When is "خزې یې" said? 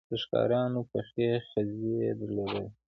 1.49-2.09